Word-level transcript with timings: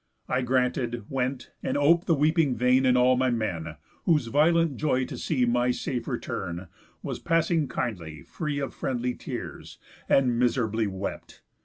I 0.27 0.41
granted, 0.41 1.05
went, 1.09 1.51
and 1.61 1.77
op'd 1.77 2.07
the 2.07 2.15
weeping 2.15 2.55
vein 2.55 2.87
In 2.87 2.97
all 2.97 3.15
my 3.15 3.29
men; 3.29 3.75
whose 4.05 4.25
violent 4.33 4.77
joy 4.77 5.05
to 5.05 5.15
see 5.15 5.45
My 5.45 5.69
safe 5.69 6.07
return 6.07 6.69
was 7.03 7.19
passing 7.19 7.67
kindly 7.67 8.23
free 8.23 8.57
Of 8.57 8.73
friendly 8.73 9.13
tears, 9.13 9.77
and 10.09 10.39
miserably 10.39 10.87
wept. 10.87 11.43